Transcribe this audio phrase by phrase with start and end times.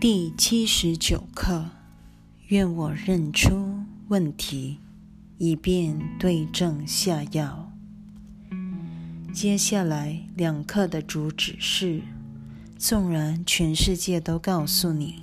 [0.00, 1.66] 第七十九课，
[2.48, 4.78] 愿我认出问题，
[5.36, 7.70] 以便对症下药。
[9.30, 12.00] 接下来两课的主旨是：
[12.78, 15.16] 纵然全世界都告诉你，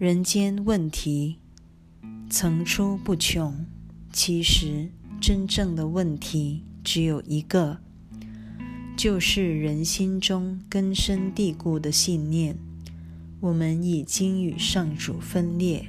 [0.00, 1.38] 人间问题
[2.28, 3.64] 层出不穷，
[4.12, 4.88] 其实
[5.20, 7.78] 真正的问题只有一个，
[8.96, 12.58] 就是人心中根深蒂固的信念。
[13.42, 15.88] 我们已经与上主分裂，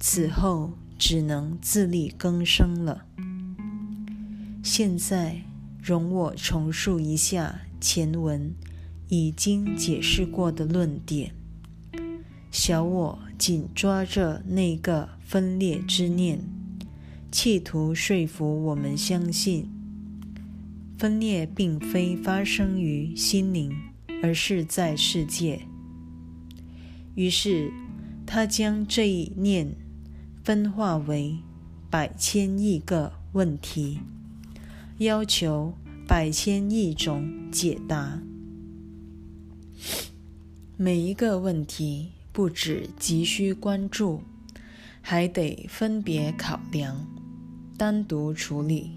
[0.00, 3.04] 此后只能自力更生了。
[4.62, 5.42] 现在，
[5.82, 8.54] 容我重述一下前文
[9.08, 11.34] 已经解释过的论点。
[12.50, 16.40] 小我紧抓着那个分裂之念，
[17.30, 19.68] 企图说服我们相信，
[20.96, 23.70] 分裂并非发生于心灵，
[24.22, 25.66] 而是在世界。
[27.14, 27.70] 于是，
[28.26, 29.74] 他将这一念
[30.42, 31.36] 分化为
[31.90, 33.98] 百千亿个问题，
[34.98, 35.74] 要求
[36.08, 38.20] 百千亿种解答。
[40.78, 44.22] 每一个问题不止急需关注，
[45.02, 47.06] 还得分别考量、
[47.76, 48.92] 单独处理。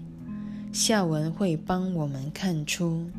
[0.72, 3.10] 下文会帮我们看出。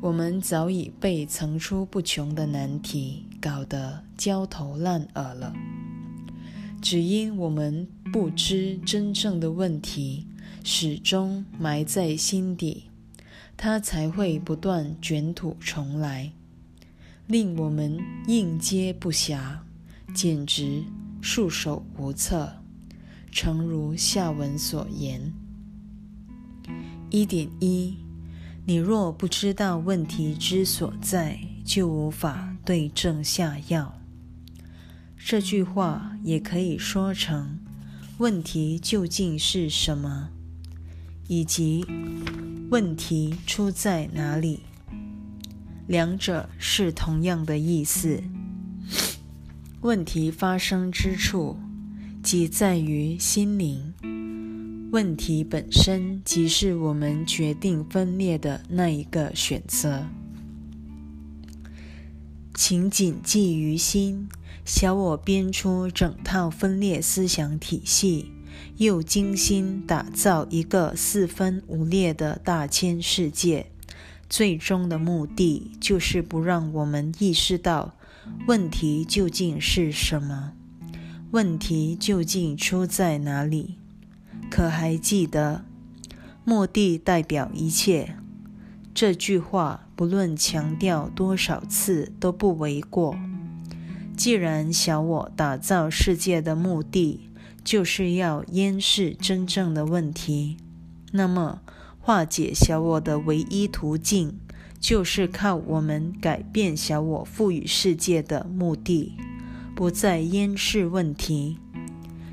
[0.00, 5.54] 我们早已被层出不穷的难题搞得焦头烂额了，
[6.82, 10.26] 只因我们不知真正的问题
[10.64, 12.84] 始终埋在心底，
[13.56, 16.32] 它才会不断卷土重来，
[17.26, 19.58] 令我们应接不暇，
[20.14, 20.82] 简直
[21.20, 22.52] 束手无策。
[23.30, 25.32] 诚如下文所言，
[27.10, 27.94] 一点一。
[28.64, 33.98] 你若不知道问题之所在，就无法对症下药。
[35.16, 37.60] 这句话也可以说成：
[38.18, 40.28] 问题究竟是什么，
[41.28, 41.86] 以及
[42.68, 44.60] 问题出在哪里。
[45.86, 48.22] 两者是同样的意思。
[49.80, 51.56] 问题发生之处，
[52.22, 53.94] 即在于心灵。
[54.92, 60.06] 问题本身即是我们决定分裂的那一个选择，
[62.60, 64.28] 请谨记于心。
[64.64, 68.32] 小我编出整套分裂思想体系，
[68.78, 73.70] 又精心打造一个四分五裂的大千世界，
[74.28, 77.94] 最终的目的就是不让我们意识到
[78.48, 80.54] 问题究竟是什么，
[81.30, 83.78] 问题究竟出在哪里。
[84.50, 85.64] 可还记得
[86.44, 88.16] “目的代表一切”
[88.92, 89.87] 这句话？
[89.98, 93.18] 不论强调多少次都不为过。
[94.16, 97.28] 既然小我打造世界的目的
[97.64, 100.56] 就是要掩饰真正的问题，
[101.10, 101.62] 那么
[101.98, 104.38] 化解小我的唯一途径
[104.78, 109.16] 就是靠我们改变小我赋予世界的目的，
[109.74, 111.58] 不再掩饰问题。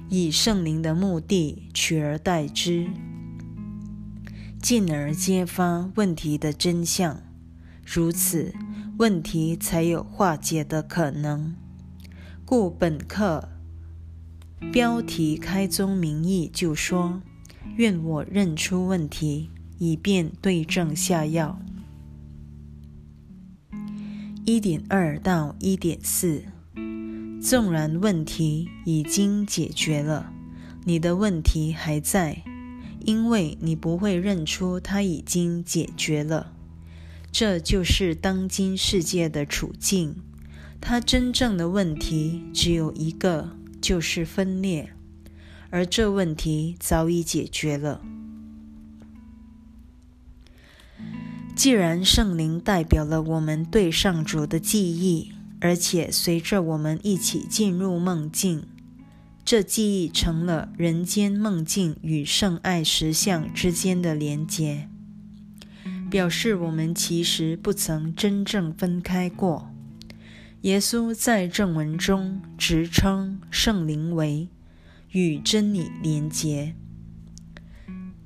[0.08, 2.88] 以圣灵的目的取而代之，
[4.62, 7.20] 进而揭发问题的真相，
[7.86, 8.54] 如此
[8.98, 11.56] 问题才有化解的可能。
[12.44, 13.48] 故本课
[14.74, 17.22] 标题开宗明义就说
[17.78, 21.60] ：“愿我认出问题，以便对症下药。”
[24.46, 26.44] 一点二到一点四。
[27.42, 30.34] 纵然问题已经解决了，
[30.86, 32.42] 你的问题还在，
[33.02, 36.55] 因为你不会认出它已经解决了。
[37.38, 40.16] 这就是当今世界的处境。
[40.80, 44.94] 它真正的问题只有一个，就是分裂，
[45.70, 48.00] 而这问题早已解决了。
[51.58, 55.34] 既然圣灵代表了我们对上主的记忆。
[55.62, 58.68] 而且随着我们一起进入梦境，
[59.44, 64.88] 这记忆成了人间梦境与圣爱实相之间的连结，
[66.16, 69.70] 表示我们其实不曾真正分开过。
[70.62, 74.48] 耶稣在正文中直称圣灵为
[75.12, 76.74] 与真理连结，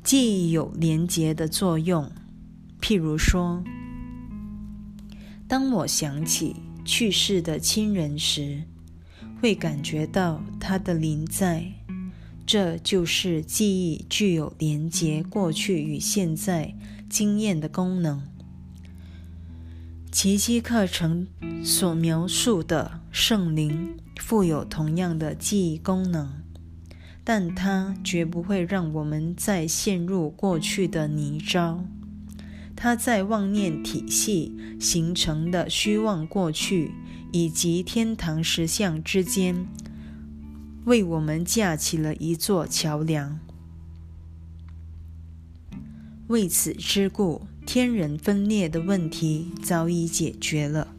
[0.04, 2.12] 记忆有连结的作用。
[2.80, 3.64] 譬如说，
[5.48, 6.58] 当我想起。
[6.86, 8.64] 去世的亲人时，
[9.42, 11.72] 会感觉到他的临在，
[12.46, 16.76] 这就是记忆具有连接过去与现在
[17.10, 18.22] 经验的功能。
[20.12, 21.28] 奇迹课程
[21.64, 26.30] 所描述的圣灵富有同样的记忆功能，
[27.24, 31.80] 但它绝不会让我们再陷入过去的泥沼。
[32.76, 36.92] 它在妄念体系形成的虚妄过去
[37.32, 39.68] 以及天堂实相之间，
[40.86, 43.40] 为我们架起了一座桥梁。
[46.30, 50.94] 为此之故，天人分裂的问题早已解决了，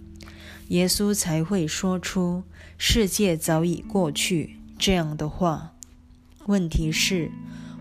[0.71, 2.43] 耶稣才会说出
[2.77, 5.77] “世界早已过去”这样的话。
[6.47, 7.31] 问题是，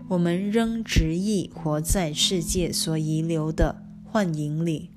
[0.06, 4.90] 我们仍执意活在世界所遗留的幻影里，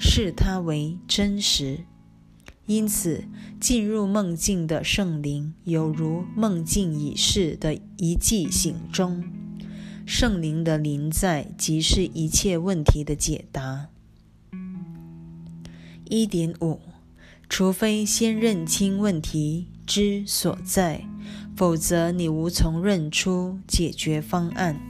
[0.00, 1.80] 视它为真实。
[2.64, 3.24] 因此，
[3.60, 9.22] 进入梦境的圣灵，犹如梦境已逝的一记醒钟。
[10.10, 13.88] 圣灵的临在，即是一切问题的解答。
[16.08, 16.80] 一点五，
[17.46, 21.04] 除非先认清问题之所在，
[21.54, 24.80] 否则你无从认出解决方案。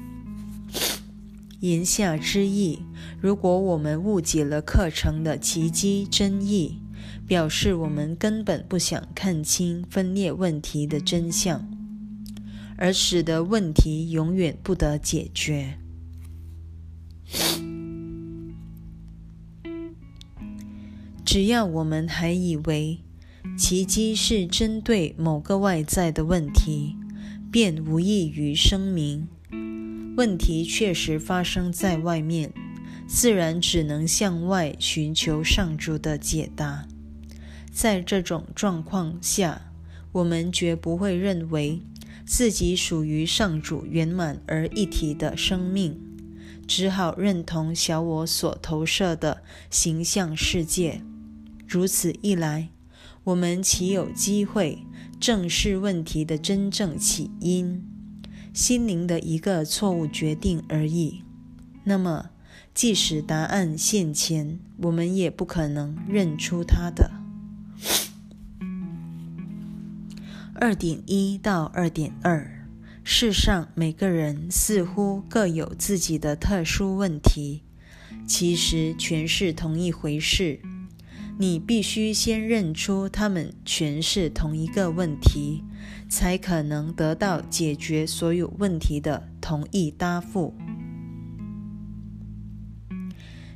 [1.59, 2.85] 言下之意，
[3.21, 6.79] 如果我们误解了课程的奇迹真意，
[7.27, 11.78] 表示我们根本不想看清分裂问题的真相。
[12.79, 15.79] 而使得问题永远不得解决。
[21.25, 23.01] 只要我们还以为
[23.59, 26.97] 奇迹是针对某个外在的问题，
[27.51, 29.29] 便无异于声明
[30.17, 32.53] 问题确实发生在外面，
[33.07, 36.87] 自然只能向外寻求上主的解答。
[37.71, 39.73] 在这种状况下，
[40.13, 41.83] 我们绝不会认为。
[42.29, 45.99] 自己属于上主圆满而一体的生命，
[46.67, 51.01] 只好认同小我所投射的形象世界。
[51.67, 52.69] 如此一来，
[53.25, 54.81] 我们岂有机会
[55.19, 57.83] 正视问题的真正起因？
[58.53, 61.23] 心灵的一个错误决定而已。
[61.85, 62.29] 那么，
[62.75, 67.11] 即使答案现前，我们也不可能认出它的。
[70.61, 72.67] 二点一到二点二，
[73.05, 77.63] 世上每个人似乎各有自己的特殊问题，
[78.27, 80.59] 其实全是同一回事。
[81.39, 85.63] 你必须先认出他们全是同一个问题，
[86.09, 90.57] 才可能得到解决所有问题的同一答复。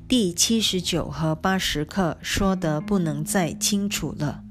[0.06, 4.44] 第七十九和八十课说得不能再清楚了。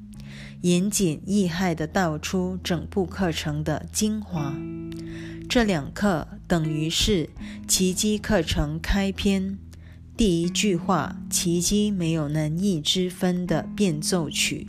[0.61, 4.55] 言简意赅地道出整部课程的精华。
[5.49, 7.31] 这两课等于是
[7.67, 9.57] 奇迹课程开篇
[10.15, 14.67] 第一句话“奇迹没有难易之分”的变奏曲。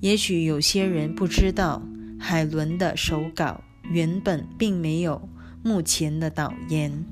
[0.00, 1.82] 也许有些人不知道，
[2.18, 5.28] 海伦的手稿原本并没有
[5.62, 7.04] 目前的导言，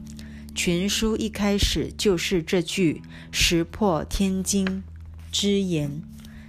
[0.52, 4.82] 全书一开始就是这句石破天惊
[5.30, 6.02] 之言。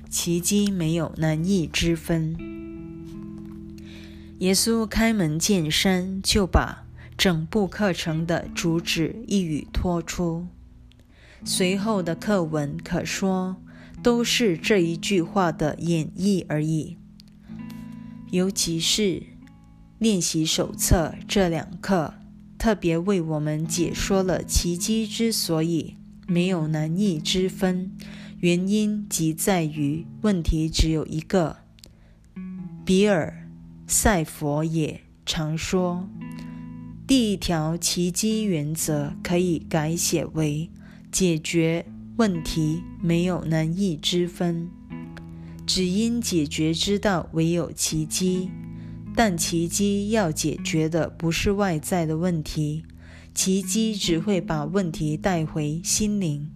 [0.09, 2.35] 奇迹没有难易之分。
[4.39, 10.47] 耶稣开门见山，就把整部课程的主旨一语托出。
[11.45, 13.57] 随后的课文可说
[14.01, 16.97] 都是这一句话的演绎而已。
[18.31, 19.23] 尤其是
[19.99, 22.15] 练习手册这两课，
[22.57, 27.91] 特别为我们解说了奇迹之所以没有难易之分。
[28.41, 31.57] 原因即在于问题只有一个。
[32.85, 33.49] 比尔·
[33.91, 36.07] 塞佛也常说，
[37.05, 40.69] 第一条奇迹原则可以改写为：
[41.11, 44.69] 解决问题没有难易之分，
[45.67, 48.49] 只因解决之道唯有奇迹。
[49.15, 52.85] 但奇迹要解决的不是外在的问题，
[53.33, 56.49] 奇迹只会把问题带回心灵。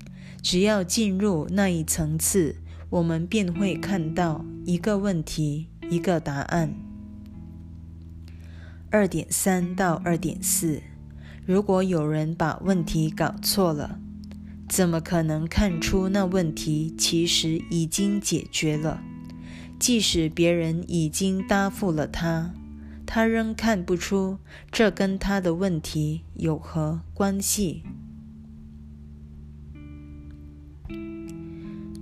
[0.44, 2.58] 只要进入那一层次，
[2.90, 6.76] 我们便会看到一个问题，一个答案。
[8.92, 10.84] 二点三到二点四，
[11.46, 13.98] 如果有人把问题搞错了，
[14.68, 19.02] 怎么可能看出那问题其实已经解决了？
[19.80, 22.54] 即使别人已经答复了他，
[23.06, 24.38] 他仍看不出
[24.70, 27.84] 这跟他的问题有何关系。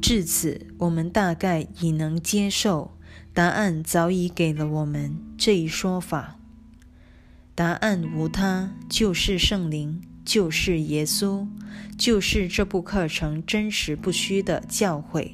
[0.01, 2.98] 至此，我们大概已能接受
[3.34, 6.39] 答案早已给了我们这一说法。
[7.53, 11.48] 答案无他，就是圣灵，就是耶稣，
[11.98, 15.34] 就是这部课程真实不虚的教诲。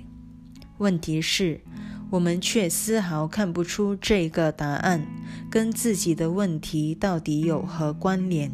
[0.79, 1.61] 问题是，
[2.09, 5.07] 我们却丝毫看不出这个答案
[5.49, 8.51] 跟自己的问题到底有何关联。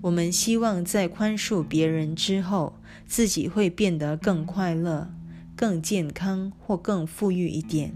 [0.00, 5.10] 我们希望在宽恕别人之后，自己会变得更快乐、
[5.58, 7.92] 更健康或更富裕一点，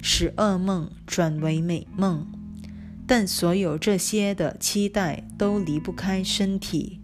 [0.00, 2.26] 使噩梦转为美梦。
[3.06, 7.00] 但所有这些的期待都离不开身体，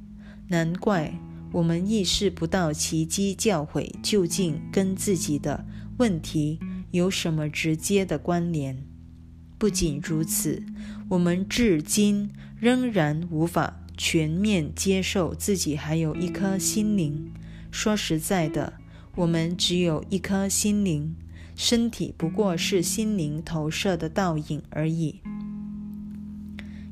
[0.48, 1.20] 难怪
[1.52, 5.66] 我们意识不到奇迹教诲究竟跟自己的
[5.98, 6.58] 问题
[6.92, 8.82] 有什么直接的关联。
[9.58, 10.62] 不仅如此，
[11.10, 17.30] 我们至今仍然无法全面接受自己还有一颗心灵。
[17.70, 18.74] 说实在的，
[19.16, 21.16] 我们只有一颗心灵，
[21.54, 25.20] 身体不过是心灵投射的倒影而已。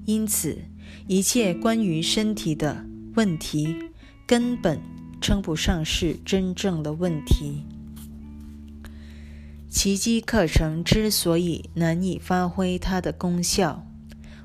[0.07, 0.59] 因此，
[1.07, 3.77] 一切关于身体的问题
[4.27, 4.81] 根本
[5.21, 7.63] 称不上是真正的问题。
[9.69, 13.87] 奇迹课程之所以难以发挥它的功效，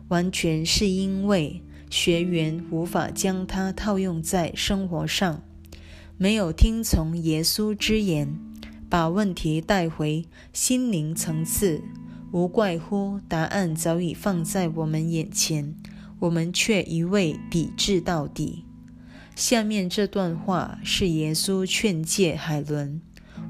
[0.09, 5.41] 完全是因为学员无法将它套用在生活上，
[6.21, 8.37] 没有听从耶稣之言，
[8.89, 11.81] 把问题带回心灵层次。
[12.33, 15.73] 无怪乎答案早已放在我们眼前，
[16.19, 18.65] 我们却一味抵制到底。
[19.33, 22.99] 下面这段话是耶稣劝诫海伦：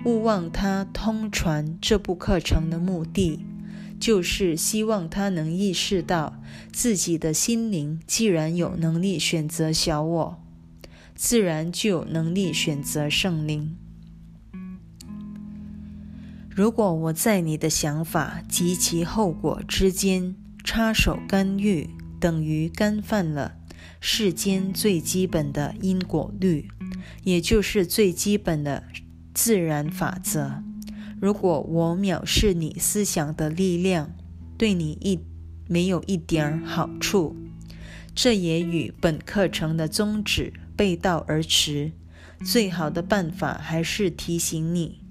[0.06, 3.40] 勿忘他通传这部课程的目的，
[4.00, 6.40] 就是希望他能意识到
[6.72, 10.44] 自己的心灵既然有能力选择小我，
[11.22, 13.76] 自然就有能力选择圣灵。
[16.50, 20.34] 如果我在你的想法及其后果之间
[20.64, 21.90] 插手干预，
[22.22, 23.58] 等于干犯了
[24.00, 26.70] 世间最基本的因果律，
[27.26, 28.86] 也就是最基本的
[29.34, 30.64] 自然法则。
[31.20, 34.16] 如果我藐视你思想的力量，
[34.58, 35.20] 对你一
[35.68, 37.36] 没有一点好处，
[38.16, 41.92] 这也与本课程的宗旨背道而驰。
[42.46, 45.02] 最好的办法还是提醒你，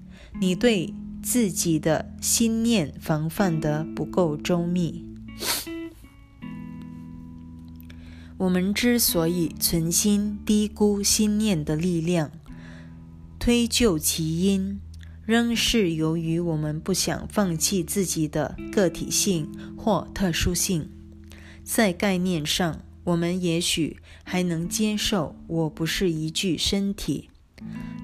[0.41, 0.95] 你对。
[1.21, 5.03] 自己的心念防范得不够周密。
[8.37, 12.31] 我们之所以存心低估心念的力量，
[13.37, 14.79] 推究其因，
[15.25, 20.89] 仍是由于我们不想放弃自己的个体性或特殊性。
[21.65, 22.79] 在概念上，
[23.09, 27.29] 我们也许还能接受我不是一具身体，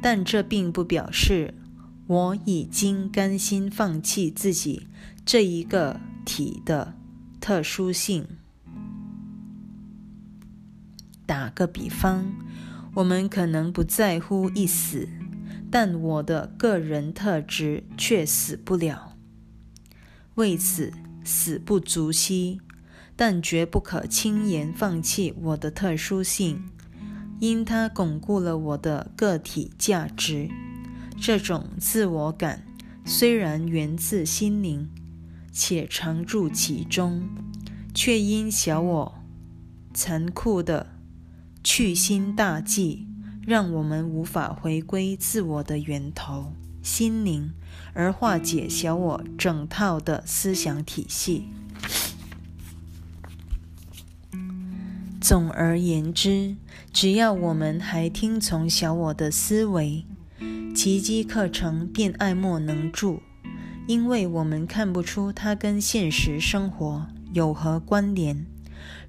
[0.02, 1.54] 但这并不表示。
[2.08, 4.86] 我已经甘心放弃自己
[5.26, 6.94] 这一个体的
[7.42, 8.28] 特殊性。
[11.26, 12.32] 打个比方，
[12.94, 15.10] 我们可能不在乎一死，
[15.72, 19.18] 但我的个人特质却死不了。
[20.36, 20.94] 为此，
[21.24, 22.62] 死不足惜，
[23.16, 26.64] 但绝不可轻言放弃我的特殊性，
[27.40, 30.50] 因它巩固了我的个体价值。
[31.20, 32.66] 这种自我感
[33.06, 34.90] 虽然源自心灵，
[35.52, 37.24] 且常驻其中，
[37.94, 39.16] 却因小我
[39.94, 40.88] 残酷的
[41.64, 43.08] 去心大计，
[43.48, 46.52] 让我们无法回归自我的源头
[46.84, 47.54] 心灵，
[47.94, 51.48] 而化解小我整套的思想体系。
[55.28, 56.56] 总而言之，
[56.94, 60.06] 只要我们还听从小我的思维，
[60.76, 63.24] 奇迹课程便爱莫能助，
[63.88, 68.46] 因为我们看不出它跟现实生活有何关联。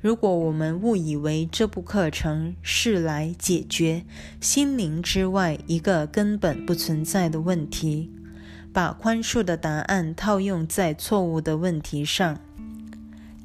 [0.01, 4.07] 如果我们误以为这部课程是来解决
[4.41, 8.11] 心灵之外一个根本不存在的问题，
[8.73, 12.41] 把宽恕的答案套用在错误的问题上，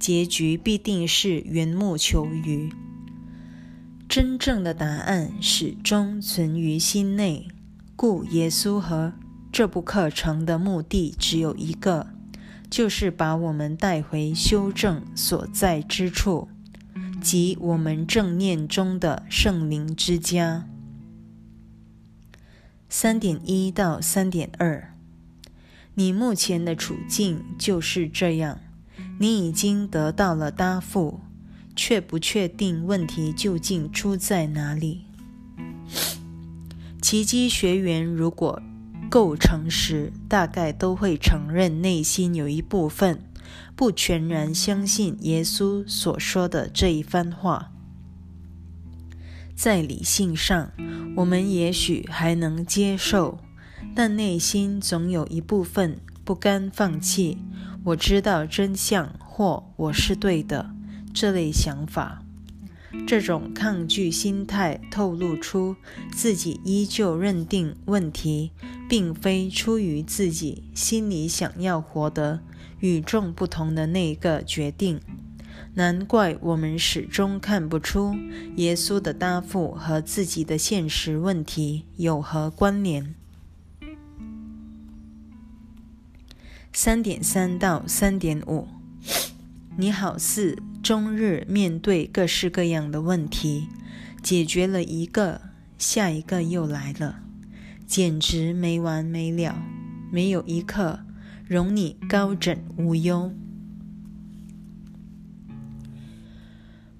[0.01, 2.73] 结局必定是缘木求鱼。
[4.09, 7.47] 真正的答案始终存于心内。
[7.95, 9.13] 故耶稣和
[9.51, 12.07] 这部课程的目的只有一个，
[12.67, 16.49] 就是把我们带回修正所在之处，
[17.21, 20.67] 即我们正念中的圣灵之家。
[22.89, 24.95] 三点一到三点二，
[25.93, 28.59] 你目前的处境就是这样，
[29.21, 31.19] 你已经得到了答复，
[31.75, 35.01] 却不确定问题究竟出在哪里。
[36.99, 38.59] 奇迹学员如果
[39.11, 43.21] 够诚实，大概都会承认内心有一部分
[43.75, 47.71] 不全然相信耶稣所说的这一番话。
[49.53, 50.71] 在理性上，
[51.17, 53.37] 我们也许还能接受，
[53.93, 57.37] 但内心总有一部分不甘放弃。
[57.83, 60.69] 我知道真相，或我是对的，
[61.11, 62.21] 这类想法。
[63.07, 65.75] 这种抗拒心态透露出
[66.13, 68.51] 自己依旧认定问题
[68.89, 72.41] 并非出于自己心里想要活得
[72.81, 74.99] 与众不同的那个决定。
[75.73, 78.13] 难怪我们始终看不出
[78.57, 83.15] 耶稣的答复和自己的现实问题有何关联。
[86.73, 88.67] 三点三到三点五，
[89.77, 90.57] 你好似。
[90.83, 93.67] 终日面对各式各样的问题，
[94.23, 95.39] 解决了一个，
[95.77, 97.19] 下一个又来了，
[97.85, 99.61] 简直没完没了，
[100.11, 101.01] 没有一刻
[101.47, 103.31] 容你高枕无忧。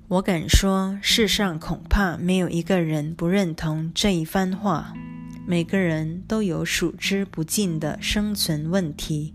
[0.08, 4.94] 我敢说，世上恐怕没有一个人不认同这一番话。
[5.48, 9.34] 每个人都有数之不尽的生存问题。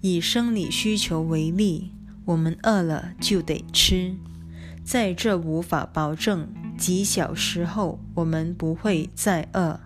[0.00, 1.92] 以生理需求为例。
[2.24, 4.16] 我们饿了就得吃，
[4.82, 9.78] 在这无法保证几小时后我们不会再饿。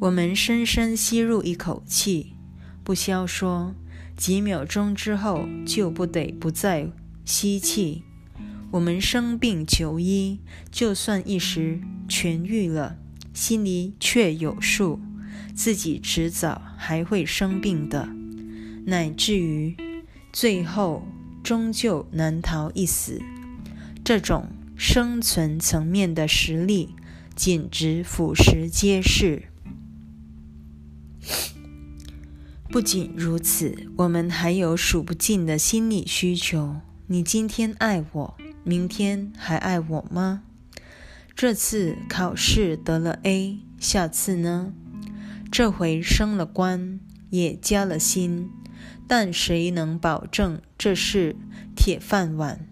[0.00, 2.34] 我们深深吸入一口气，
[2.82, 3.76] 不消说，
[4.16, 6.90] 几秒钟之后就不得不再
[7.24, 8.02] 吸气。
[8.72, 10.40] 我们生病求医，
[10.72, 12.96] 就算一时痊愈了，
[13.32, 14.98] 心里却有数，
[15.54, 18.08] 自己迟早还会生病的。
[18.86, 19.76] 乃至于
[20.32, 21.06] 最后
[21.42, 23.20] 终究难逃一死，
[24.04, 26.94] 这种生存层面的实力
[27.36, 29.44] 简直俯拾皆是。
[32.68, 36.76] 不仅如此，我们还有数不尽的心理需求。
[37.06, 40.42] 你今天爱我，明天还爱我吗？
[41.36, 44.72] 这次考试得了 A，下次呢？
[45.52, 48.48] 这回升了官，也加了薪。
[49.06, 51.36] 但谁能保证这是
[51.76, 52.66] 铁饭碗？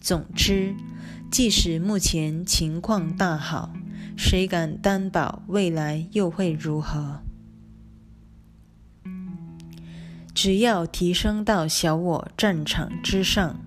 [0.00, 0.76] 总之，
[1.32, 3.74] 即使目前情况大好，
[4.16, 7.22] 谁敢担保未来又会如何？
[10.32, 13.58] 只要提升到小我战场之上，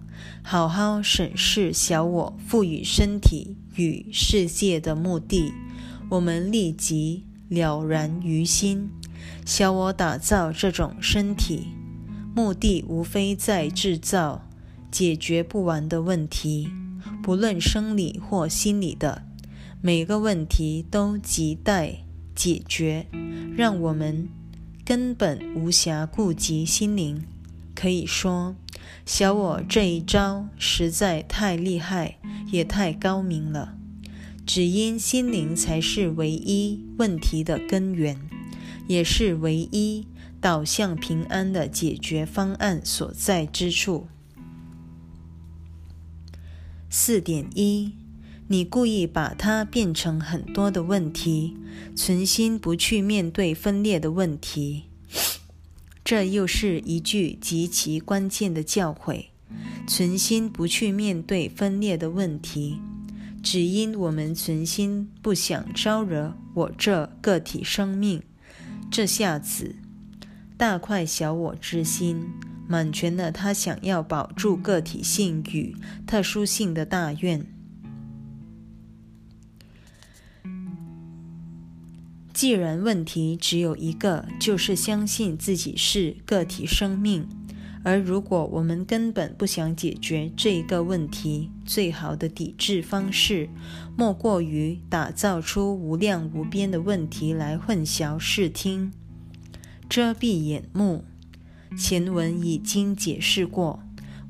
[0.42, 5.52] 好好审视小我赋予身体与世界的目的，
[6.10, 8.90] 我们立即了然于心。
[9.46, 11.68] 小我打造这种身体，
[12.36, 14.48] 目的无非在制造
[14.92, 16.70] 解决不完的问题，
[17.22, 19.24] 不论生理或心理的
[19.82, 23.08] 每个问题都亟待解决，
[23.56, 24.28] 让我们
[24.86, 27.24] 根本无暇顾及心灵。
[27.76, 28.56] 可以说，
[29.06, 32.18] 小我这一招实在太厉害，
[32.52, 33.76] 也太高明了。
[34.46, 38.20] 只因心灵才是唯一问题的根源。
[38.86, 40.06] 也是唯一
[40.42, 44.08] 导向平安的解决方案所在之处。
[46.90, 47.94] 四点一，
[48.50, 51.56] 你故意把它变成很多的问题，
[51.96, 54.84] 存心不去面对分裂的问题。
[56.04, 59.28] 这又是一句极其关键的教诲：
[59.88, 62.82] 存心不去面对分裂的问题，
[63.44, 68.24] 只因我们存心不想招惹我这个体生命。
[68.90, 69.76] 这下子，
[70.56, 72.32] 大快小我之心，
[72.68, 75.76] 满全了他想要保住个体性与
[76.08, 77.46] 特殊性的大愿。
[82.34, 87.28] 既然问题只有一个，就是相信自己是个体生命，
[87.84, 93.50] 而如果我们根本不想解决这一个问题，最好的抵制方式，
[93.98, 98.92] 莫过于打造出无量无边的问题来混淆视听。
[99.90, 101.04] 遮蔽眼目。
[101.76, 103.84] 前文已经解释过，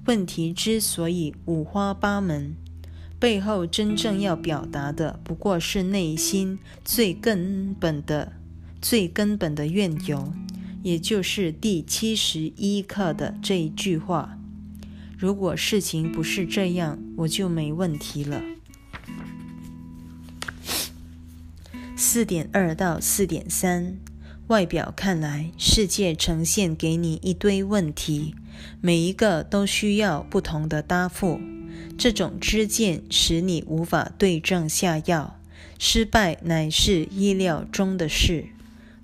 [0.05, 2.55] 问题之所以五花八门，
[3.19, 8.31] 背后真正要表达的不过是内心最根本的、
[8.81, 10.31] 最根本的怨由，
[10.83, 14.37] 也就是第七十一课的这一句话。
[15.17, 18.41] 如果事情不是这样，我就没问题了。
[21.95, 23.97] 四点二到四点三。
[24.47, 28.35] 外表看来，世界呈现给你一堆问题，
[28.81, 31.39] 每一个都需要不同的答复。
[31.97, 35.39] 这种知见使你无法对症下药，
[35.79, 38.47] 失败乃是意料中的事。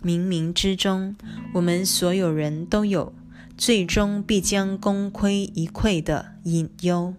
[0.03, 1.15] 冥冥之中，
[1.53, 3.13] 我们所有人都有
[3.57, 7.13] 最终必将功亏一篑的隐忧。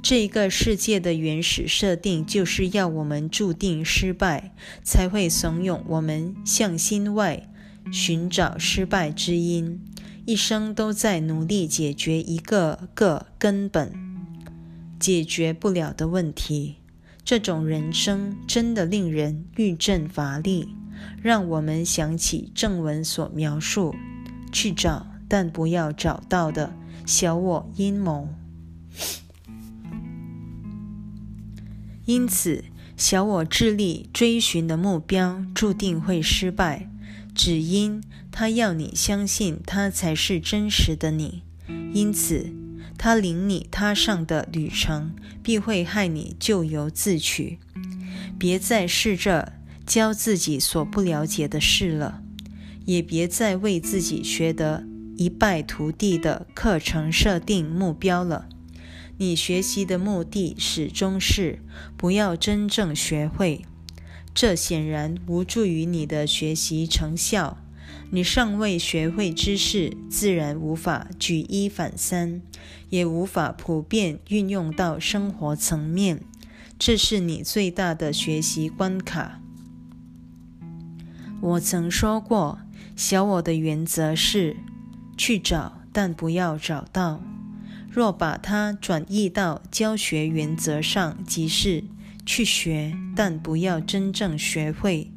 [0.00, 7.48] 这个世界的原始设定就是要我们注定失败，才会怂恿我们向心外
[7.92, 9.80] 寻找失败之因，
[10.24, 13.92] 一生都在努力解决一个个根本
[14.98, 16.76] 解决不了的问题。
[17.24, 20.68] 这种人生真的令人欲振乏力，
[21.22, 23.94] 让我们想起正文所描述：
[24.52, 28.28] 去找但不要找到的小我阴谋。
[32.04, 32.64] 因此，
[32.96, 36.88] 小我致力追寻的目标注定会失败，
[37.34, 41.42] 只因他要你相信他才是真实的你。
[41.92, 42.52] 因此，
[42.96, 47.58] 他领你踏上的旅程必会害你咎由自取。
[48.38, 49.54] 别再试着
[49.86, 52.20] 教自己所不了解的事了，
[52.84, 54.84] 也别再为自己学得
[55.16, 58.48] 一败涂地的课程设定目标了。
[59.18, 61.60] 你学习的目的始终是
[61.96, 63.64] 不要真正学会，
[64.34, 67.56] 这显然无助于你的学习成效。
[68.10, 72.42] 你尚未学会知识，自然无法举一反三，
[72.90, 76.20] 也无法普遍运用到生活层面。
[76.78, 79.40] 这是你最大的学习关卡。
[81.40, 82.58] 我曾说过，
[82.96, 84.56] 小我的原则是
[85.16, 87.22] 去找，但不要找到。
[87.90, 91.84] 若把它转移到教学原则上，即是
[92.24, 95.12] 去学，但不要真正学会，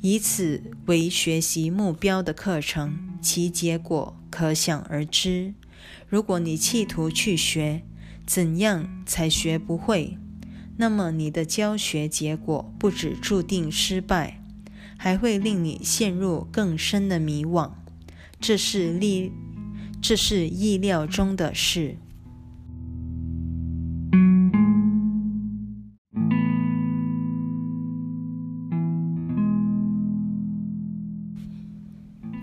[0.00, 5.54] 以此为学习目标的课程，其结果可想而知。
[6.08, 7.82] 如果你企图去学
[8.26, 10.18] 怎样才学不会，
[10.76, 14.41] 那么你的教学结果不止注定失败，
[15.02, 17.72] 还会令你陷入更深的迷惘。
[18.38, 19.32] 这是历。
[20.00, 21.96] 这是意料中的事。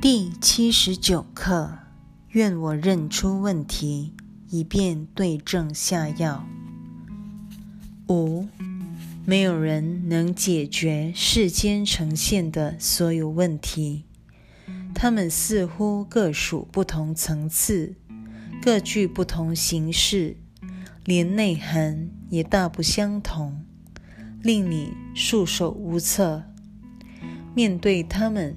[0.01, 1.79] 第七十九课：
[2.31, 4.13] 愿我认出问题，
[4.49, 6.45] 以便对症下药。
[8.09, 8.47] 五，
[9.29, 14.05] 没有人能解决世间呈现的所有问题。
[14.95, 17.93] 它们似乎各属不同层次，
[18.59, 20.37] 各具不同形式，
[21.05, 23.63] 连内涵也大不相同，
[24.41, 26.45] 令你束手无策。
[27.53, 28.55] 面对它们，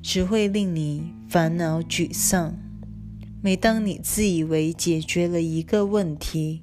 [0.00, 2.56] 只会令你烦恼沮丧。
[3.42, 6.62] 每当你自以为解决了一个问题，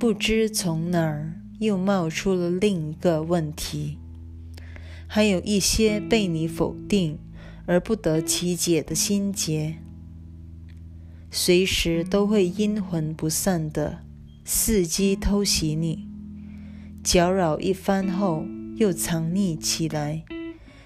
[0.00, 3.98] 不知从哪儿又冒出了另一个问题，
[5.06, 7.18] 还有一些被你否定。
[7.66, 9.78] 而不得其解的心结，
[11.30, 14.00] 随时都会阴魂不散的
[14.46, 16.06] 伺机偷袭你，
[17.02, 18.44] 搅扰一番后
[18.76, 20.24] 又藏匿起来，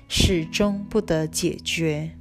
[0.09, 2.13] 始终不得解决。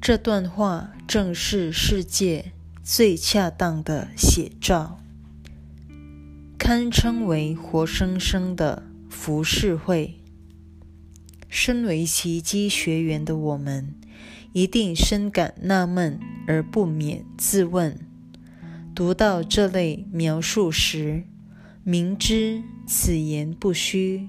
[0.00, 2.50] 这段话正是世界
[2.82, 4.98] 最恰当的写照，
[6.58, 10.14] 堪称为活生生的浮世绘。
[11.48, 13.94] 身为奇迹学员的我们，
[14.52, 17.98] 一定深感纳闷，而不免自问：
[18.94, 21.24] 读到这类描述时，
[21.84, 24.28] 明知此言不虚，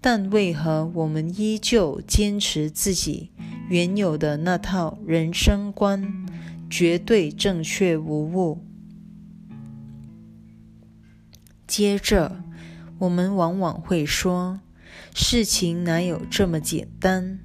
[0.00, 3.30] 但为何我们依旧坚持自己
[3.68, 6.26] 原有的那套人生观，
[6.70, 8.65] 绝对正确无误？
[11.76, 12.42] 接着，
[13.00, 14.60] 我们往往会说。
[15.14, 17.40] 事情哪有这么简单？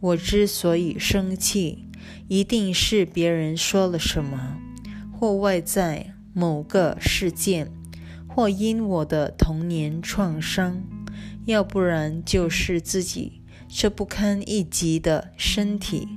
[0.00, 1.86] 我之所以生气，
[2.26, 4.58] 一定是别人说了什么，
[5.12, 7.70] 或外在某个事件，
[8.26, 10.82] 或因我的童年创伤，
[11.44, 16.08] 要不然就是自己这不堪一击的身体。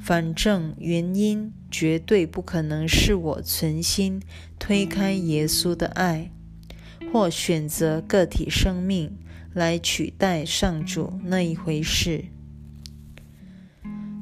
[0.00, 4.22] 反正原因绝对不可能是我存心
[4.58, 6.30] 推开耶稣的爱，
[7.14, 9.16] 或选择个体生命。
[9.52, 12.24] 来取代上主那一回事。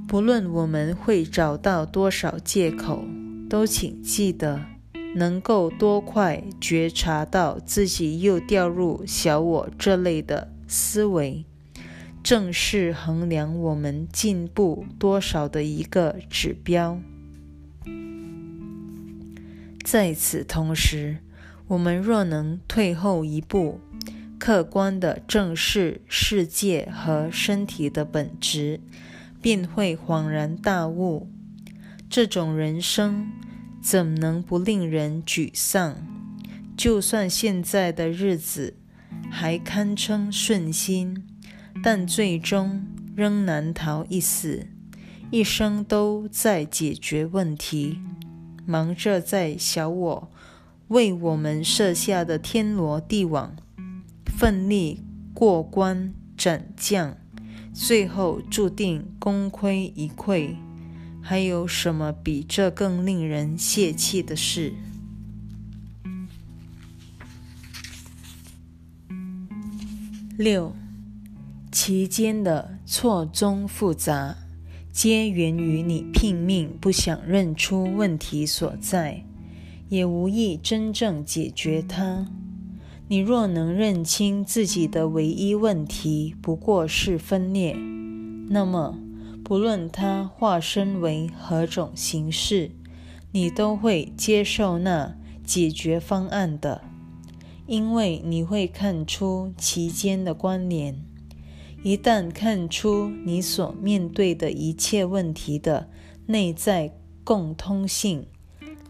[0.06, 3.02] 不论我们会找到多少借口，
[3.48, 4.66] 都请记得，
[5.16, 11.46] 能够多快觉察到自己又掉入小我这类的思维，
[12.22, 17.00] 正是衡量我们进步多少的一个指标。
[19.82, 21.16] 在此同时，
[21.68, 23.80] 我们若能退后一步，
[24.38, 28.80] 客观地正视世界和身体的本质，
[29.40, 31.30] 便会恍然大悟。
[32.10, 33.30] 这种人生
[33.80, 35.96] 怎能不令人沮丧？
[36.76, 38.74] 就算现在的日子
[39.30, 41.24] 还堪称顺心，
[41.82, 44.66] 但最终仍难逃一死。
[45.30, 48.00] 一生都在解决问题，
[48.66, 50.30] 忙着在小我
[50.92, 53.56] 为我们设下的天罗地网
[54.26, 55.00] 奋力
[55.32, 57.16] 过关斩将，
[57.72, 60.54] 最后注定功亏一篑。
[61.22, 64.74] 还有什么比这更令人泄气的事？
[70.36, 70.76] 六，
[71.70, 74.36] 其间的错综复杂，
[74.92, 79.24] 皆源于你拼命不想认出问题所在，
[79.92, 82.26] 也无意真正解决它。
[83.08, 87.76] 你若能认清自己的唯一问题不过是分裂，
[88.48, 88.98] 那么。
[89.44, 92.70] 不论它化身为何种形式，
[93.32, 96.80] 你都会接受那解决方案的，
[97.66, 101.04] 因为你会看出其间的关联。
[101.82, 105.90] 一旦看出你所面对的一切问题的
[106.26, 108.24] 内在共通性，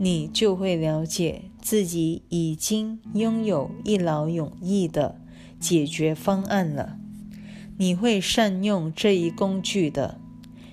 [0.03, 5.21] 你就会了解自己已经拥有一劳永逸的
[5.61, 6.99] 解决方案了。
[7.79, 10.19] 你会善用这一工具的。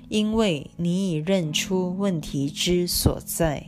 [0.07, 3.67] 因为你已认出问题之所在，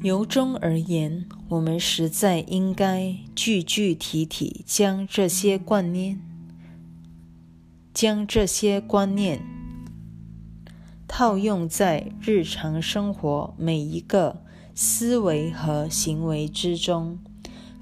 [0.00, 6.20] 由衷而言，我们实在应该具具体体将这些观念，
[7.92, 9.40] 将这些观念
[11.06, 14.42] 套用在日常生活每一个
[14.74, 17.18] 思维和行为之中。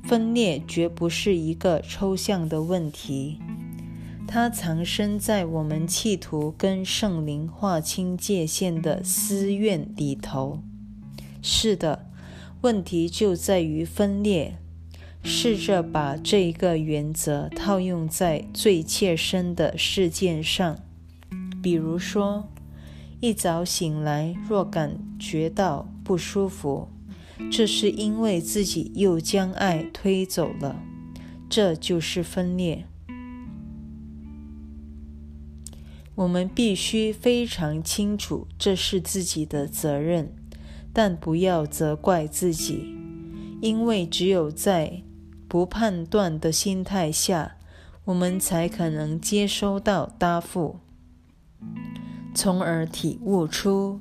[0.04, 3.38] 分裂绝不是一个抽象的问题。
[4.26, 10.60] 它藏身在我们企图跟圣灵划清界限的私怨里头。
[11.40, 12.06] 是的，
[12.62, 14.58] 问题就在于分裂。
[15.24, 20.80] 试着把这一个原则套用在最切身的事件上，
[21.62, 22.48] 比如说，
[23.22, 26.88] 一早醒来若感觉到不舒服，
[27.52, 30.82] 这是因为自己又将爱推走了，
[31.48, 32.84] 这就是分裂。
[36.16, 40.34] 我们必须非常清楚这是自己的责任，
[40.92, 42.92] 但不要责怪自己，
[43.60, 45.04] 因为只有在
[45.46, 47.54] 不判断的心态下，
[48.06, 50.80] 我们才可能接收到答复，
[52.34, 54.00] 从而体悟出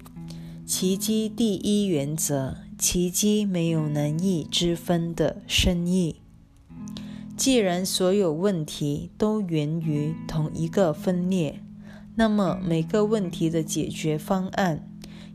[0.66, 6.18] 奇迹第一原则：奇迹没有难易之分的深意。
[7.36, 11.60] 既然所有问题都源于同一个分裂。
[12.16, 14.86] 那么每个问题的解决方案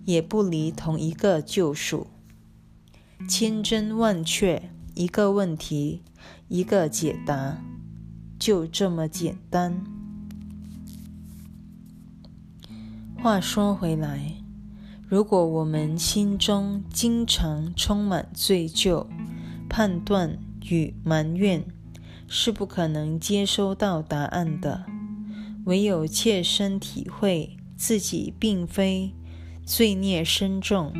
[0.05, 2.07] 也不离同一个救赎，
[3.27, 6.03] 千真万确，一个问题
[6.49, 7.63] 一个解答，
[8.39, 9.96] 就这么简单。
[13.27, 14.35] 话说回来，
[15.09, 19.05] 如果我们心中经常充满罪疚、
[19.69, 20.39] 判断
[20.71, 21.65] 与埋怨，
[22.29, 24.85] 是不可能接收到答案的。
[25.65, 29.13] 唯有切身体会自己并非
[29.65, 30.93] 罪孽深重，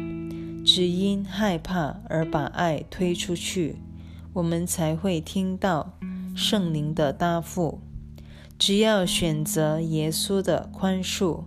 [0.65, 3.77] 只因害怕而把爱推出去，
[4.33, 5.97] 我们才会听到
[6.35, 7.81] 圣灵的答复。
[8.59, 11.45] 只要选择耶稣的宽恕，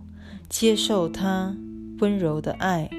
[0.50, 1.56] 接受他
[2.00, 2.90] 温柔的爱，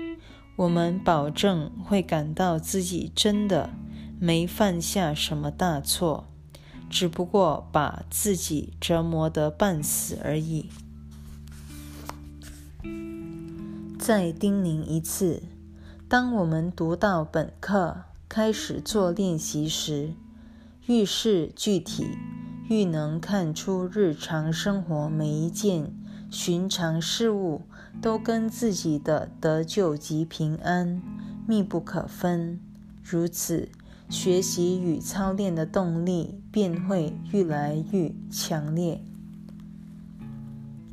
[0.55, 3.69] 我们保证会感到自己真的
[4.19, 6.29] 没犯下什么大错。
[6.89, 10.69] 只不过把自己折磨得半死而已。
[13.99, 15.43] 再叮咛一次：
[16.09, 20.13] 当我们读到本课开始做练习时，
[20.85, 22.07] 愈是具体，
[22.69, 25.93] 愈能看出日常生活每一件
[26.31, 27.61] 寻常事物
[28.01, 30.99] 都跟自己的得救及平安
[31.45, 32.59] 密不可分。
[33.03, 33.69] 如此。
[34.09, 39.01] 学习与操练的动力便会愈来愈强烈。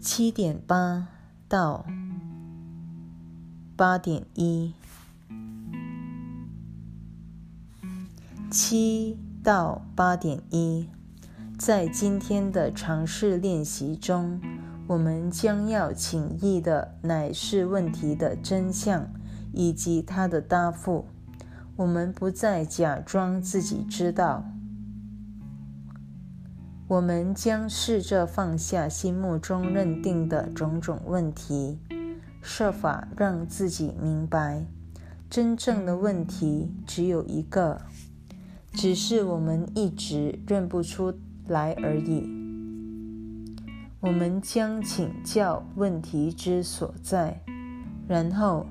[0.00, 1.08] 七点八
[1.48, 1.84] 到
[3.74, 4.72] 八点一，
[8.48, 10.88] 七到八点一，
[11.58, 14.40] 在今天的尝试练习中，
[14.88, 19.06] 我们将要请意的乃是问题的真相
[19.52, 21.04] 以及它的答复。
[21.76, 24.44] 我们不再假装自己知道，
[26.88, 31.78] 我们将试着放下心目中认定的种种问题，
[32.42, 34.64] 设法让自己明白，
[35.28, 37.82] 真正的问题只有一个，
[38.72, 41.12] 只是我们一直认不出
[41.46, 42.37] 来而已。
[44.00, 47.42] 我们将请教问题之所在，
[48.06, 48.64] 然后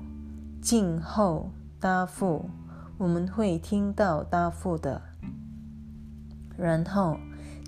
[0.62, 2.48] 静候答复。
[2.96, 5.02] 我们会听到答复的，
[6.56, 7.18] 然后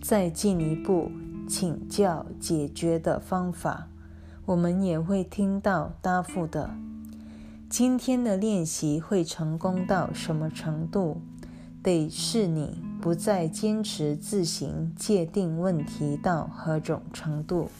[0.00, 1.12] 再进一步
[1.46, 3.88] 请教解决的方法。
[4.46, 6.70] 我们也会听到答复的。
[7.68, 11.20] 今天的练习会成功到什么程度，
[11.82, 17.70] 得是你不再坚持自行界定问题到何种程度。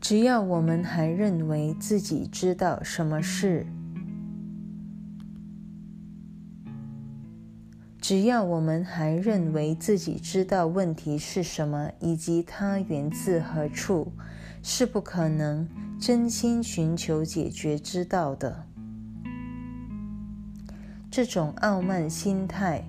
[0.00, 3.64] 只要我们还认为自己知道什么事，
[8.00, 14.10] 只要我们还认为自己知道问题是什么以及它源自何处，
[14.64, 15.68] 是不可能
[16.00, 18.66] 真心寻求解决之道的。
[21.10, 22.84] 这种傲慢心态，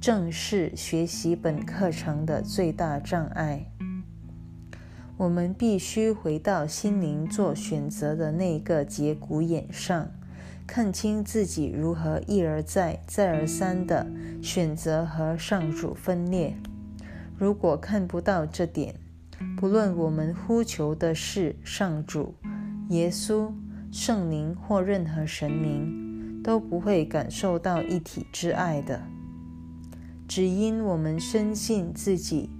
[0.00, 3.66] 正是学习本课程的最大障碍。
[5.16, 10.08] 我们必须回到心灵做选择的那个节骨眼上。
[10.68, 14.06] 看清自己如何一而再、再而三的
[14.40, 16.54] 选择和上主分裂。
[17.36, 18.94] 如果看不到这点，
[19.56, 22.36] 不论我们呼求的是上主、
[22.90, 23.52] 耶稣、
[23.90, 26.01] 圣灵或任何神明，
[26.42, 29.02] 都不会感受到一体之爱的。
[30.28, 32.50] 只因我们深信自己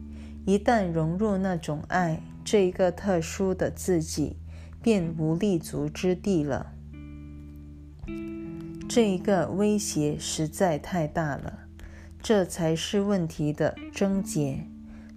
[0.45, 4.37] 一旦融入那种爱，这一个特殊的自己
[4.83, 6.73] 便无立足之地了。
[8.89, 11.61] 这一个威胁实在太大了，
[12.21, 14.67] 这才是问题的症结。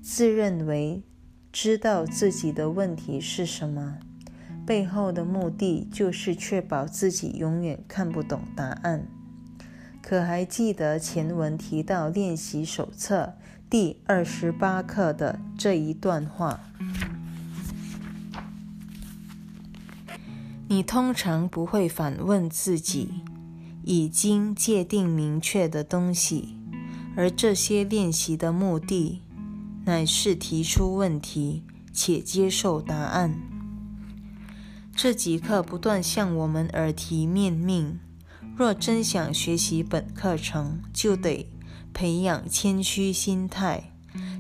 [0.02, 1.04] 自认为
[1.52, 3.98] 知道自己的问题是什么，
[4.66, 9.08] 背后的目的就是确保自己永远看不懂答案。
[10.02, 13.34] 可还记得前文提到练习手册
[13.70, 16.60] 第二十八课的这一段话？
[20.68, 23.22] 你通常不会反问自己。
[23.88, 26.58] 已经界定明确的东西，
[27.16, 29.22] 而这些练习的目的，
[29.86, 33.55] 乃是提出问题且接受答案。
[34.96, 38.00] 这几课不断向我们耳提面命：
[38.56, 41.50] 若真想学习本课程，就得
[41.94, 43.92] 培养谦虚心态，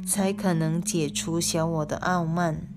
[0.07, 2.67] 才可能解除小我的傲慢。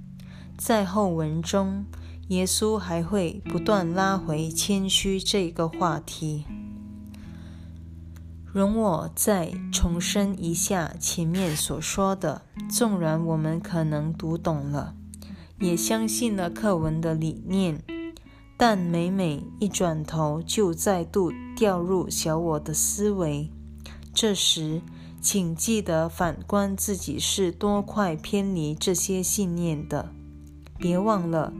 [0.56, 1.84] 在后文中。
[2.28, 6.44] 耶稣还会不断拉回谦虚这个话题。
[8.52, 14.94] 容我再重申一下前面所说的：纵然我们可能读懂了，
[15.60, 17.82] 也相信了课文的理念，
[18.56, 23.50] 但每每一转头，就再度掉入小我的思维。
[24.14, 24.82] 这时，
[25.20, 30.12] 请记得反观自己是多快偏离这些信念的。
[30.78, 31.52] 别忘了。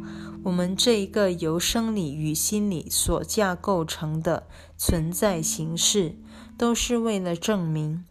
[0.45, 6.15] 我们这一个由生理与心理所架构成的存在形式，
[6.57, 8.05] 都是为了证明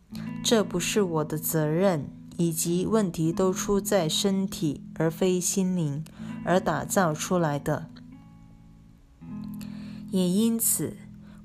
[0.43, 6.05] 这不是我的责任，以及问题都出在身体而非心灵
[6.45, 7.89] 而打造出来的。
[10.11, 10.95] 也因此，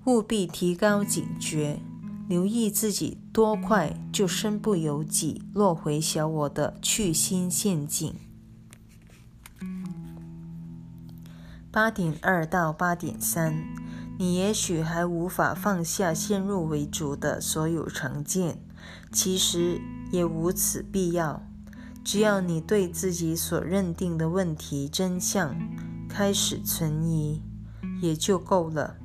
[0.04, 1.80] 务必提高警觉，
[2.28, 8.14] 留意自己多快就身不由己落回小我的去心陷阱。
[11.72, 13.64] 八点二到八点三，
[14.18, 18.62] 你也许还无法放下先入为主的所有成见，
[19.10, 21.46] 其实也无此必要。
[22.04, 25.54] 只要你对自己所认定的问题真相
[26.08, 27.42] 开始存疑，
[28.00, 28.96] 也就够了。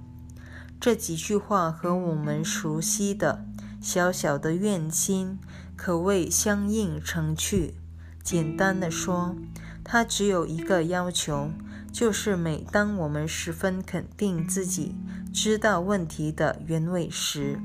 [0.80, 3.46] 这几句话和我们熟悉的
[3.82, 5.40] 小小的愿心
[5.76, 7.75] 可谓相映成趣。
[8.23, 9.36] 简单的说，
[9.84, 11.52] 它只有一个要求。
[11.90, 14.94] 就是每当我们十分肯定自己
[15.34, 17.60] 知道问题的原委时，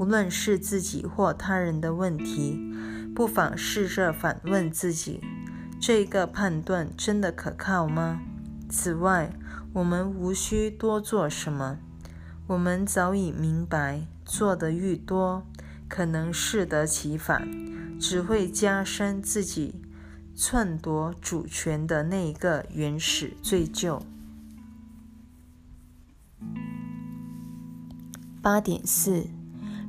[0.00, 2.58] 不论是自己或他人的问题，
[3.14, 5.20] 不妨试着反问自己：
[5.78, 8.22] 这个判断真的可靠吗？
[8.70, 9.30] 此外，
[9.74, 11.76] 我们无需多做什么，
[12.46, 15.46] 我们早已明白，做的愈多，
[15.86, 17.46] 可能适得其反，
[18.00, 19.82] 只会加深自己。
[20.34, 24.00] 篡夺主权的那一个原始罪疚。
[28.40, 29.26] 八点四，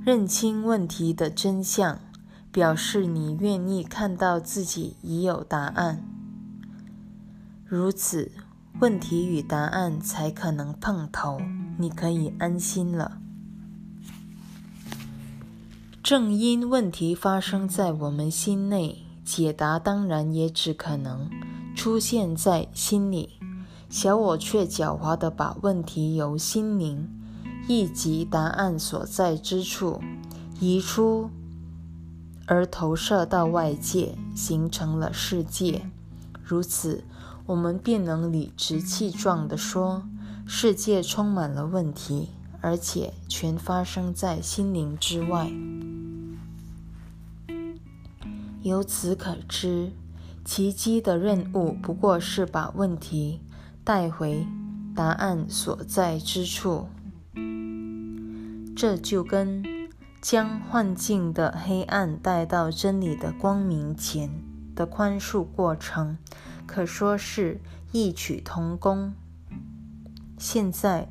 [0.04, 1.99] 认清问题的真相，
[2.52, 6.04] 表示你愿意看到自己已有答案。
[7.68, 8.32] 如此，
[8.80, 11.39] 问题与答案才可能碰头，
[11.78, 13.20] 你可以安心了。
[16.02, 21.30] 正因问题发生在我们心内，解答当然也只可能
[21.76, 23.30] 出现在心里。
[23.88, 27.08] 小我却狡猾地把问题由心灵，
[27.74, 30.01] 以及答案所在之处
[30.59, 31.30] 移出，
[32.45, 35.89] 而投射到外界，形成了世界。
[36.43, 37.05] 如此，
[37.45, 40.03] 我们便能理直气壮地说，
[40.45, 45.49] 世界充满了问题，而且全发生在心灵之外。
[48.63, 49.93] 由此可知，
[50.43, 53.39] 奇迹的任务不过是把问题
[53.86, 54.45] 带回
[54.93, 56.89] 答案所在之处。
[58.76, 59.63] 这就跟
[60.22, 64.30] 将幻境的黑暗带到真理的光明前
[64.76, 66.17] 的宽恕过程，
[66.65, 67.59] 可说是
[67.91, 69.13] 异曲同工。
[70.38, 71.09] 现在，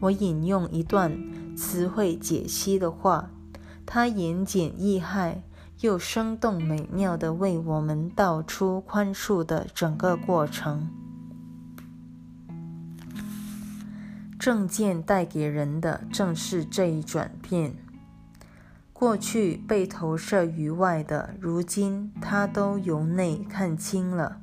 [0.00, 3.30] 我引用一段词汇解析的话，
[3.84, 5.42] 它言简意赅。
[5.82, 10.88] 又生动美妙地为我们道出宽恕的整个过程。
[14.46, 17.74] 正见带给人的正是这一转变。
[18.92, 24.40] 过去被投射于外的，如今他都由内看清了，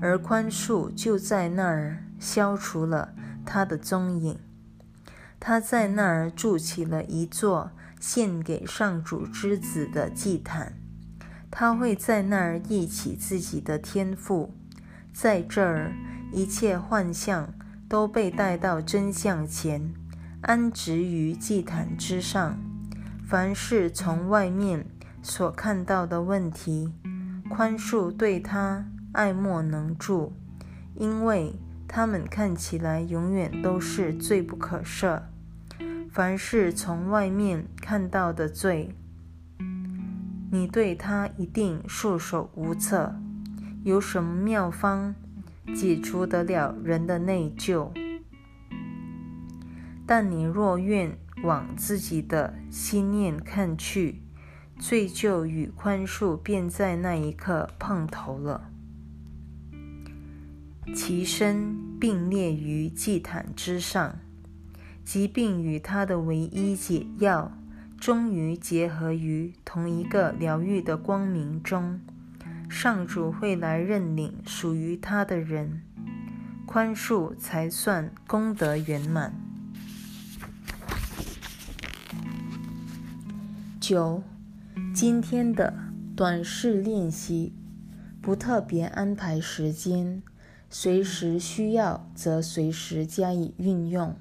[0.00, 3.12] 而宽恕就在那儿消除了
[3.44, 4.38] 他的踪影。
[5.38, 7.72] 他在那儿筑起了一座。
[8.00, 10.74] 献给上主之子的祭坛，
[11.50, 14.54] 他会在那儿忆起自己的天赋。
[15.12, 15.92] 在这儿，
[16.30, 17.52] 一切幻象
[17.88, 19.94] 都被带到真相前，
[20.40, 22.58] 安置于祭坛之上。
[23.24, 24.86] 凡是从外面
[25.22, 26.92] 所看到的问题，
[27.48, 30.32] 宽恕对他爱莫能助，
[30.94, 31.54] 因为
[31.88, 35.22] 他们看起来永远都是罪不可赦。
[36.10, 38.94] 凡是从外面看到的罪，
[40.50, 43.14] 你对他一定束手无策。
[43.82, 45.14] 有什么妙方
[45.74, 47.90] 解除得了人的内疚？
[50.06, 54.22] 但你若愿往自己的心念看去，
[54.78, 58.70] 罪疚与宽恕便在那一刻碰头了，
[60.94, 64.18] 其身并列于祭坛之上。
[65.04, 67.52] 疾病与他的唯一解药，
[67.98, 72.00] 终于结合于同一个疗愈的光明中。
[72.68, 75.82] 上主会来认领属于他的人，
[76.66, 79.32] 宽恕才算功德圆满。
[83.80, 84.22] 九，
[84.92, 85.72] 今天的
[86.16, 87.52] 短式练习
[88.20, 90.22] 不特别安排时间，
[90.68, 94.14] 随时需要则随时加以运用。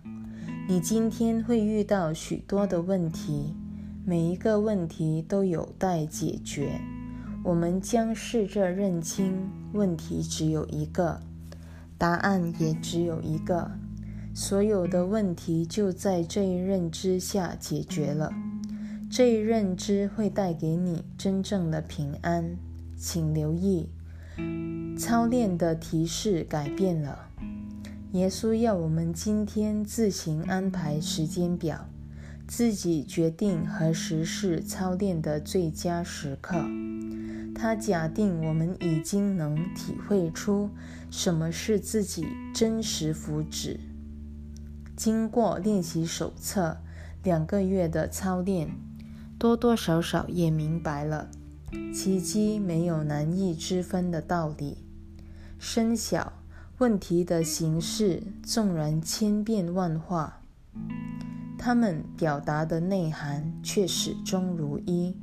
[0.68, 3.56] 你今天会遇到许多的问题，
[4.06, 6.80] 每一个问题都有待解决。
[7.46, 11.22] 我们将试着认清问题只有一个，
[11.96, 13.70] 答案也只有一个。
[14.34, 18.34] 所有的问题就在这一认知下解决了。
[19.12, 22.58] 这一认知会带给你真正的平安。
[22.98, 23.89] 请留意，
[24.98, 27.28] 操练的提示改变了。
[28.14, 31.88] 耶稣要我们今天自行安排时间表，
[32.48, 36.66] 自己决定何时是操练的最佳时刻。
[37.56, 40.70] 他假定我们已经能体会出
[41.10, 43.80] 什么是自己真实福祉。
[44.95, 46.78] 经过练习手册
[47.24, 48.70] 两个月的操练，
[49.39, 51.30] 多多少少也明白了
[51.93, 54.78] 奇迹没有难易之分的道理。
[55.58, 56.34] 身小。
[56.80, 60.41] 问题的形式纵然千变万化，
[61.58, 65.16] 他们表达的内涵却始终如一。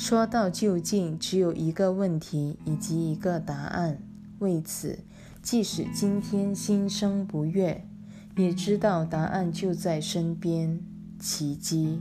[0.00, 3.98] 说到究竟，只有一个问题以及一个答案。
[4.38, 5.00] 为此，
[5.42, 7.86] 即使今天心生不悦，
[8.34, 10.80] 也知道答案就在身边。
[11.18, 12.00] 奇迹，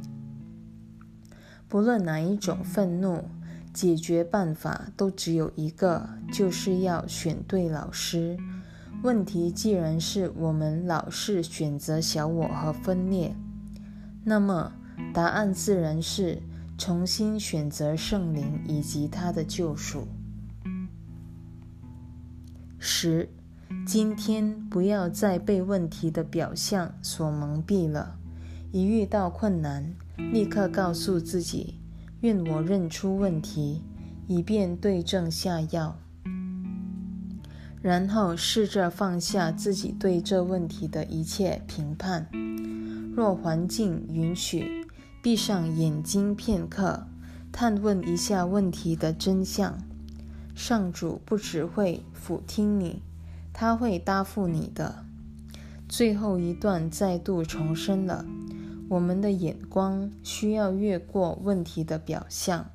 [1.68, 3.26] 不论哪一种愤怒。
[3.74, 8.38] 解决办法都只有一个，就是要选对老师。
[9.04, 13.36] 问题既然是我们老是选择小我和分裂，
[14.24, 14.72] 那么
[15.14, 16.42] 答案自然是
[16.80, 20.08] 重新选择圣灵以及他的救赎。
[22.80, 23.30] 十，
[23.86, 28.16] 今天不要再被问题的表象所蒙蔽了。
[28.72, 29.94] 一遇到困难，
[30.32, 31.76] 立刻告诉自己。
[32.22, 33.84] 愿我认出问题，
[34.28, 35.98] 以便对症下药。
[37.82, 42.28] 然后试着放下自己对这问题的一切评判。
[43.14, 44.79] 若环境允许，
[45.22, 47.06] 闭上眼睛片刻，
[47.52, 49.78] 探问一下问题的真相。
[50.56, 53.02] 上主不只会俯听你，
[53.52, 55.04] 他会答复你的。
[55.90, 58.26] 最后一段再度重申了：
[58.88, 62.70] 我们的眼光需要越过问题的表象，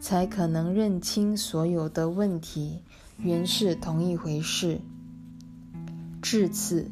[0.00, 2.82] 才可能认清所有的问题。
[3.18, 4.80] 原是同一回事。
[6.20, 6.90] 至此，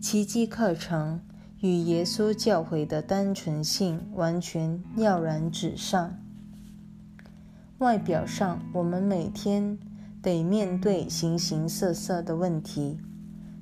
[0.00, 1.20] 奇迹课程
[1.60, 6.16] 与耶稣教诲的单纯性完全跃然纸上。
[7.78, 9.78] 外表上，我们每天
[10.22, 12.98] 得面对形形色色的问题，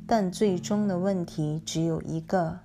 [0.06, 2.58] 但最终的问题只有一个：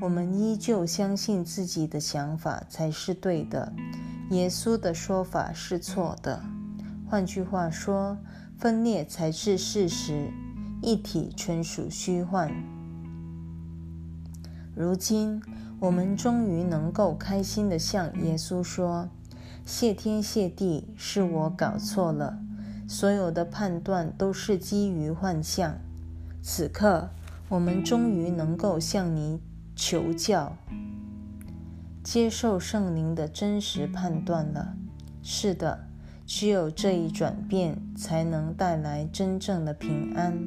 [0.00, 3.72] 我们依旧相信自己的想法才是对的，
[4.30, 6.42] 耶稣的说法是错的。
[7.08, 8.16] 换句话说，
[8.58, 10.30] 分裂才是事实，
[10.80, 12.52] 一体纯属虚幻。
[14.82, 15.40] 如今，
[15.78, 19.08] 我们终于能够开心地向耶稣说
[19.64, 22.40] ：“谢天谢地，是我搞错了，
[22.88, 25.78] 所有的判断都是基于幻象。
[26.42, 27.10] 此刻，
[27.48, 29.40] 我们终于能够向你
[29.76, 30.56] 求教，
[32.02, 34.74] 接受圣灵的真实判断了。”
[35.22, 35.84] 是的。
[36.24, 40.38] 只有这一转变，才能带来真正的平安。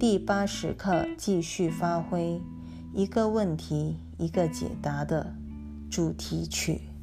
[0.00, 2.40] 第八时刻继续发挥
[2.96, 5.34] 一个问题一个解答的
[5.90, 6.93] 主题曲。